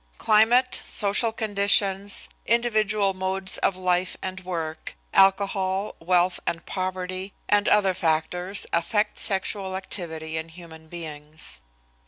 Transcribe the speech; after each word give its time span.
Climate, 0.17 0.81
social 0.83 1.31
conditions, 1.31 2.27
individual 2.47 3.13
modes 3.13 3.59
of 3.59 3.77
life 3.77 4.17
and 4.23 4.39
work, 4.39 4.95
alcohol, 5.13 5.93
wealth 5.99 6.39
and 6.47 6.65
poverty, 6.65 7.33
and 7.47 7.69
other 7.69 7.93
factors 7.93 8.65
affect 8.73 9.19
sexual 9.19 9.75
activity 9.75 10.37
in 10.37 10.49
human 10.49 10.87
beings. 10.87 11.61